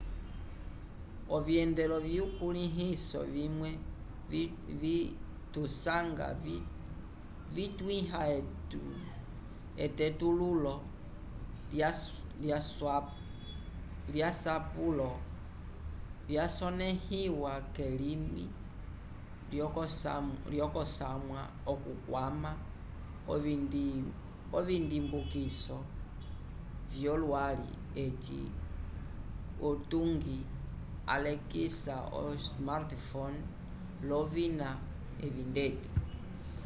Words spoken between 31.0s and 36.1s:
alekisa o-smartphone l'ovina evi ndeti